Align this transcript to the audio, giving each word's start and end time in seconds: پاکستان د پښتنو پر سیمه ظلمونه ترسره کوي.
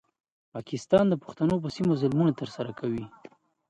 پاکستان 0.53 1.05
د 1.09 1.13
پښتنو 1.23 1.55
پر 1.63 1.71
سیمه 1.75 1.93
ظلمونه 2.01 2.31
ترسره 2.39 2.71
کوي. 2.79 3.05